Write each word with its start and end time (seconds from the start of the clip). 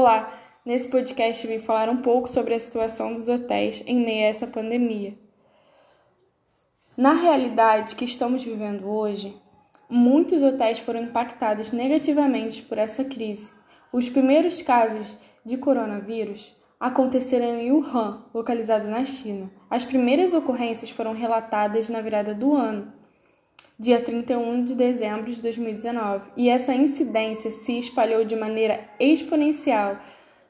Olá! 0.00 0.32
Nesse 0.64 0.88
podcast 0.88 1.46
vim 1.46 1.58
falar 1.58 1.90
um 1.90 1.98
pouco 1.98 2.26
sobre 2.26 2.54
a 2.54 2.58
situação 2.58 3.12
dos 3.12 3.28
hotéis 3.28 3.84
em 3.86 4.02
meio 4.02 4.24
a 4.24 4.28
essa 4.28 4.46
pandemia. 4.46 5.12
Na 6.96 7.12
realidade 7.12 7.94
que 7.94 8.06
estamos 8.06 8.42
vivendo 8.42 8.88
hoje, 8.88 9.36
muitos 9.90 10.42
hotéis 10.42 10.78
foram 10.78 11.02
impactados 11.02 11.70
negativamente 11.70 12.62
por 12.62 12.78
essa 12.78 13.04
crise. 13.04 13.50
Os 13.92 14.08
primeiros 14.08 14.62
casos 14.62 15.18
de 15.44 15.58
coronavírus 15.58 16.56
aconteceram 16.80 17.58
em 17.58 17.70
Wuhan, 17.70 18.24
localizado 18.32 18.88
na 18.88 19.04
China. 19.04 19.50
As 19.68 19.84
primeiras 19.84 20.32
ocorrências 20.32 20.88
foram 20.88 21.12
relatadas 21.12 21.90
na 21.90 22.00
virada 22.00 22.34
do 22.34 22.54
ano, 22.54 22.90
dia 23.80 23.98
31 23.98 24.62
de 24.62 24.74
dezembro 24.74 25.32
de 25.32 25.40
2019, 25.40 26.32
e 26.36 26.50
essa 26.50 26.74
incidência 26.74 27.50
se 27.50 27.78
espalhou 27.78 28.26
de 28.26 28.36
maneira 28.36 28.86
exponencial 29.00 29.98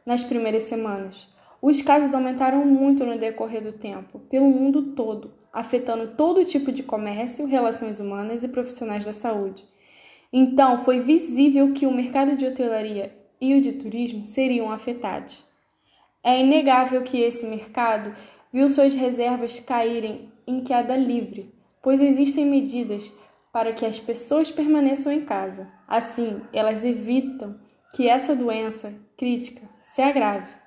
nas 0.04 0.24
primeiras 0.24 0.64
semanas. 0.64 1.28
Os 1.62 1.80
casos 1.80 2.12
aumentaram 2.12 2.66
muito 2.66 3.06
no 3.06 3.16
decorrer 3.16 3.62
do 3.62 3.70
tempo, 3.70 4.18
pelo 4.28 4.50
mundo 4.50 4.96
todo, 4.96 5.32
afetando 5.52 6.08
todo 6.16 6.44
tipo 6.44 6.72
de 6.72 6.82
comércio, 6.82 7.46
relações 7.46 8.00
humanas 8.00 8.42
e 8.42 8.48
profissionais 8.48 9.04
da 9.04 9.12
saúde. 9.12 9.64
Então, 10.32 10.82
foi 10.82 10.98
visível 10.98 11.72
que 11.72 11.86
o 11.86 11.94
mercado 11.94 12.34
de 12.34 12.44
hotelaria 12.44 13.16
e 13.40 13.54
o 13.54 13.60
de 13.60 13.74
turismo 13.74 14.26
seriam 14.26 14.72
afetados. 14.72 15.44
É 16.20 16.40
inegável 16.40 17.02
que 17.02 17.20
esse 17.20 17.46
mercado 17.46 18.12
viu 18.52 18.68
suas 18.68 18.96
reservas 18.96 19.60
caírem 19.60 20.32
em 20.48 20.64
queda 20.64 20.96
livre, 20.96 21.59
pois 21.82 22.00
existem 22.00 22.46
medidas 22.46 23.12
para 23.52 23.72
que 23.72 23.84
as 23.84 23.98
pessoas 23.98 24.50
permaneçam 24.50 25.12
em 25.12 25.24
casa. 25.24 25.68
Assim, 25.88 26.40
elas 26.52 26.84
evitam 26.84 27.58
que 27.94 28.08
essa 28.08 28.34
doença 28.36 28.94
crítica 29.16 29.68
se 29.82 30.00
agrave 30.00 30.60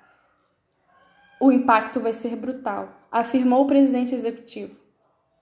o 1.43 1.51
impacto 1.51 1.99
vai 1.99 2.13
ser 2.13 2.37
brutal, 2.37 2.87
afirmou 3.11 3.63
o 3.63 3.67
presidente 3.67 4.15
executivo. 4.15 4.79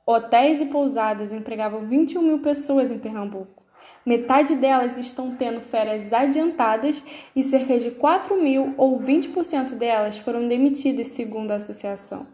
Hotéis 0.03 0.59
e 0.59 0.65
pousadas 0.65 1.31
empregavam 1.31 1.85
21 1.85 2.23
mil 2.23 2.39
pessoas 2.39 2.89
em 2.89 2.97
Pernambuco. 2.97 3.63
Metade 4.03 4.55
delas 4.55 4.97
estão 4.97 5.35
tendo 5.35 5.61
férias 5.61 6.11
adiantadas 6.11 7.05
e 7.35 7.43
cerca 7.43 7.77
de 7.77 7.91
4 7.91 8.41
mil 8.41 8.73
ou 8.77 8.99
20% 8.99 9.75
delas 9.75 10.17
foram 10.17 10.47
demitidas, 10.47 11.09
segundo 11.09 11.51
a 11.51 11.57
associação. 11.57 12.25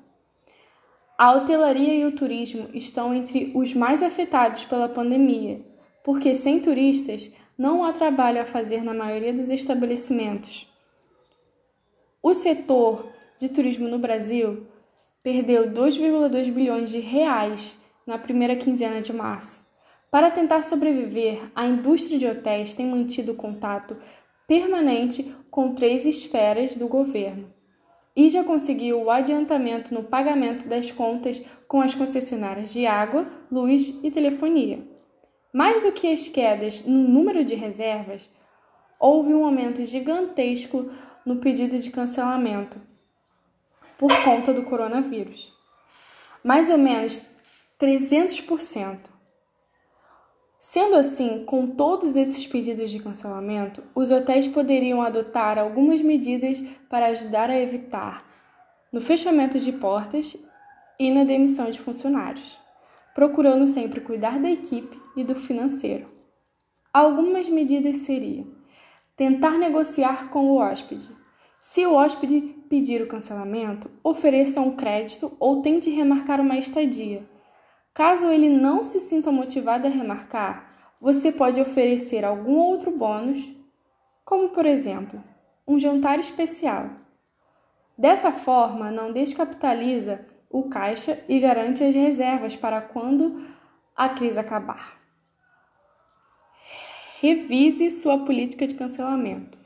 A 1.18 1.34
hotelaria 1.34 1.96
e 1.96 2.06
o 2.06 2.12
turismo 2.12 2.70
estão 2.76 3.12
entre 3.12 3.52
os 3.56 3.74
mais 3.74 4.04
afetados 4.04 4.64
pela 4.66 4.88
pandemia, 4.88 5.66
porque 6.04 6.36
sem 6.36 6.60
turistas 6.60 7.34
não 7.58 7.84
há 7.84 7.92
trabalho 7.92 8.40
a 8.40 8.46
fazer 8.46 8.84
na 8.84 8.94
maioria 8.94 9.34
dos 9.34 9.50
estabelecimentos. 9.50 10.72
O 12.22 12.36
setor 12.36 13.10
de 13.40 13.50
turismo 13.50 13.88
no 13.88 13.98
Brasil 13.98 14.68
perdeu 15.24 15.72
2,2 15.72 16.52
bilhões 16.52 16.92
de 16.92 17.00
reais 17.00 17.80
na 18.06 18.20
primeira 18.20 18.56
quinzena 18.56 19.02
de 19.02 19.12
março. 19.12 19.66
Para 20.12 20.30
tentar 20.30 20.62
sobreviver, 20.62 21.52
a 21.56 21.66
indústria 21.66 22.20
de 22.20 22.28
hotéis 22.28 22.76
tem 22.76 22.86
mantido 22.86 23.34
contato 23.34 23.98
permanente 24.48 25.36
com 25.50 25.74
três 25.74 26.06
esferas 26.06 26.76
do 26.76 26.88
governo 26.88 27.57
e 28.18 28.32
já 28.32 28.44
conseguiu 28.44 29.04
o 29.04 29.12
adiantamento 29.12 29.94
no 29.94 30.04
pagamento 30.04 30.68
das 30.68 30.92
contas 30.92 31.40
com 31.68 31.82
as 31.82 31.94
concessionárias 31.94 32.74
de 32.74 32.88
água, 32.88 33.28
luz 33.52 34.00
e 34.04 34.10
telefonia. 34.10 34.84
Mais 35.54 35.80
do 35.82 35.92
que 35.92 36.12
as 36.12 36.28
quedas 36.28 36.84
no 36.84 37.08
número 37.08 37.46
de 37.46 37.54
reservas, 37.54 38.28
houve 39.00 39.36
um 39.36 39.46
aumento 39.46 39.86
gigantesco 39.86 40.90
no 41.24 41.36
pedido 41.36 41.78
de 41.78 41.92
cancelamento 41.92 42.82
por 44.00 44.12
conta 44.24 44.52
do 44.52 44.64
coronavírus. 44.64 45.54
Mais 46.44 46.72
ou 46.72 46.78
menos 46.80 47.22
300%. 47.80 48.98
Sendo 50.70 50.98
assim, 50.98 51.46
com 51.46 51.66
todos 51.66 52.18
esses 52.18 52.46
pedidos 52.46 52.92
de 52.92 53.00
cancelamento, 53.00 53.82
os 53.96 54.12
hotéis 54.12 54.50
poderiam 54.50 55.02
adotar 55.02 55.58
algumas 55.58 56.02
medidas 56.02 56.62
para 56.90 57.06
ajudar 57.06 57.50
a 57.50 57.58
evitar 57.58 58.30
no 58.92 59.00
fechamento 59.00 59.62
de 59.62 59.72
portas 59.72 60.36
e 61.00 61.10
na 61.10 61.24
demissão 61.24 61.72
de 61.72 61.80
funcionários, 61.80 62.60
procurando 63.16 63.66
sempre 63.66 64.02
cuidar 64.02 64.40
da 64.40 64.52
equipe 64.52 65.00
e 65.16 65.24
do 65.24 65.36
financeiro. 65.36 66.10
Algumas 66.94 67.48
medidas 67.48 67.96
seriam 68.00 68.48
tentar 69.16 69.58
negociar 69.58 70.30
com 70.32 70.52
o 70.52 70.58
hóspede, 70.58 71.10
se 71.62 71.86
o 71.86 71.94
hóspede 71.94 72.42
pedir 72.68 73.02
o 73.02 73.08
cancelamento, 73.08 73.90
ofereça 74.04 74.60
um 74.60 74.76
crédito 74.76 75.32
ou 75.40 75.62
tente 75.62 75.90
remarcar 75.90 76.42
uma 76.42 76.58
estadia. 76.58 77.26
Caso 77.98 78.28
ele 78.30 78.48
não 78.48 78.84
se 78.84 79.00
sinta 79.00 79.32
motivado 79.32 79.88
a 79.88 79.90
remarcar, 79.90 80.72
você 81.02 81.32
pode 81.32 81.60
oferecer 81.60 82.24
algum 82.24 82.56
outro 82.56 82.92
bônus, 82.92 83.52
como 84.24 84.50
por 84.50 84.68
exemplo, 84.68 85.24
um 85.68 85.80
jantar 85.80 86.20
especial. 86.20 86.92
Dessa 87.98 88.32
forma, 88.32 88.92
não 88.92 89.12
descapitaliza 89.12 90.24
o 90.48 90.70
caixa 90.70 91.26
e 91.28 91.40
garante 91.40 91.84
as 91.84 91.96
reservas 91.96 92.56
para 92.56 92.82
quando 92.82 93.44
a 93.96 94.10
crise 94.10 94.40
acabar. 94.40 95.00
Revise 97.20 97.90
sua 97.90 98.20
política 98.20 98.68
de 98.68 98.76
cancelamento. 98.76 99.58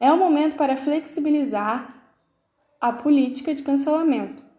É 0.00 0.10
o 0.10 0.16
momento 0.16 0.56
para 0.56 0.78
flexibilizar 0.78 1.94
a 2.80 2.90
política 2.90 3.54
de 3.54 3.62
cancelamento, 3.62 4.49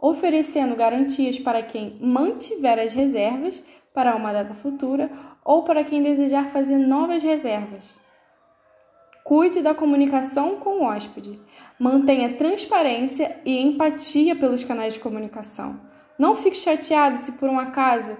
oferecendo 0.00 0.74
garantias 0.74 1.38
para 1.38 1.62
quem 1.62 1.98
mantiver 2.00 2.78
as 2.78 2.92
reservas 2.92 3.62
para 3.92 4.16
uma 4.16 4.32
data 4.32 4.54
futura 4.54 5.10
ou 5.44 5.62
para 5.62 5.84
quem 5.84 6.02
desejar 6.02 6.48
fazer 6.48 6.78
novas 6.78 7.22
reservas. 7.22 7.98
Cuide 9.24 9.62
da 9.62 9.74
comunicação 9.74 10.56
com 10.56 10.80
o 10.80 10.82
hóspede. 10.82 11.40
Mantenha 11.78 12.36
transparência 12.36 13.40
e 13.44 13.60
empatia 13.60 14.34
pelos 14.34 14.64
canais 14.64 14.94
de 14.94 15.00
comunicação. 15.00 15.80
Não 16.18 16.34
fique 16.34 16.56
chateado 16.56 17.18
se 17.18 17.32
por 17.32 17.48
um 17.48 17.58
acaso 17.58 18.16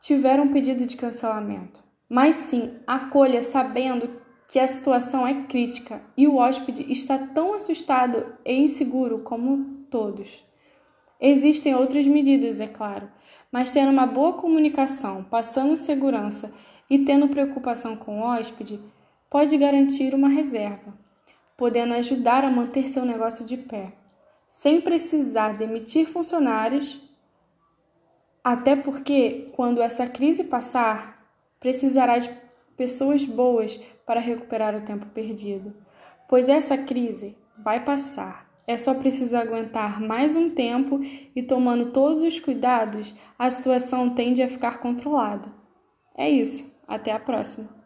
tiver 0.00 0.40
um 0.40 0.52
pedido 0.52 0.86
de 0.86 0.96
cancelamento, 0.96 1.82
mas 2.08 2.36
sim 2.36 2.78
acolha 2.86 3.42
sabendo 3.42 4.10
que 4.48 4.58
a 4.58 4.66
situação 4.66 5.26
é 5.26 5.42
crítica 5.42 6.00
e 6.16 6.26
o 6.26 6.36
hóspede 6.36 6.90
está 6.90 7.18
tão 7.18 7.54
assustado 7.54 8.34
e 8.44 8.54
inseguro 8.54 9.20
como 9.20 9.84
todos. 9.90 10.47
Existem 11.20 11.74
outras 11.74 12.06
medidas, 12.06 12.60
é 12.60 12.66
claro, 12.66 13.10
mas 13.50 13.72
tendo 13.72 13.90
uma 13.90 14.06
boa 14.06 14.34
comunicação, 14.34 15.24
passando 15.24 15.76
segurança 15.76 16.52
e 16.88 16.98
tendo 17.00 17.28
preocupação 17.28 17.96
com 17.96 18.20
o 18.20 18.22
hóspede, 18.22 18.80
pode 19.28 19.56
garantir 19.56 20.14
uma 20.14 20.28
reserva, 20.28 20.96
podendo 21.56 21.94
ajudar 21.94 22.44
a 22.44 22.50
manter 22.50 22.88
seu 22.88 23.04
negócio 23.04 23.44
de 23.44 23.56
pé, 23.56 23.92
sem 24.48 24.80
precisar 24.80 25.54
demitir 25.54 26.06
funcionários, 26.06 27.00
até 28.42 28.74
porque, 28.76 29.50
quando 29.54 29.82
essa 29.82 30.06
crise 30.06 30.44
passar, 30.44 31.28
precisará 31.60 32.16
de 32.16 32.30
pessoas 32.76 33.24
boas 33.24 33.78
para 34.06 34.20
recuperar 34.20 34.74
o 34.74 34.80
tempo 34.80 35.04
perdido. 35.06 35.74
Pois 36.28 36.48
essa 36.48 36.78
crise 36.78 37.36
vai 37.58 37.84
passar. 37.84 38.47
É 38.68 38.76
só 38.76 38.92
preciso 38.92 39.34
aguentar 39.34 39.98
mais 39.98 40.36
um 40.36 40.50
tempo 40.50 41.00
e 41.34 41.42
tomando 41.42 41.90
todos 41.90 42.22
os 42.22 42.38
cuidados, 42.38 43.14
a 43.38 43.48
situação 43.48 44.14
tende 44.14 44.42
a 44.42 44.48
ficar 44.48 44.80
controlada. 44.80 45.50
É 46.14 46.28
isso. 46.28 46.70
Até 46.86 47.10
a 47.12 47.18
próxima. 47.18 47.77